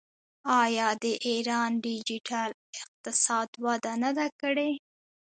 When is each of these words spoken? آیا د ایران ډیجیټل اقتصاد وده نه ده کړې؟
آیا 0.63 0.87
د 1.03 1.05
ایران 1.27 1.71
ډیجیټل 1.85 2.49
اقتصاد 2.81 3.49
وده 3.65 3.93
نه 4.03 4.11
ده 4.17 4.27
کړې؟ 4.41 4.69